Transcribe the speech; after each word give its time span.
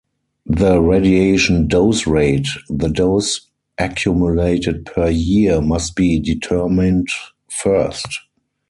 The 0.47 0.81
"Radiation 0.81 1.67
Dose 1.67 2.07
Rate"- 2.07 2.47
the 2.81 2.89
dose 2.89 3.41
accumulated 3.77 4.87
per 4.87 5.11
year-must 5.11 5.95
be 5.95 6.19
determined 6.19 7.09
first. 7.51 8.07